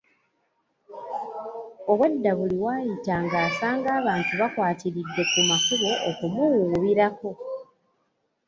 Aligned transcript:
Obwedda 1.91 2.31
buli 2.39 2.57
w'ayita 2.63 3.15
ng'asanga 3.23 3.89
abantu 3.99 4.31
bakwatiridde 4.41 5.23
ku 5.31 5.39
makubo 5.49 5.89
okumuwuubirako. 6.09 7.29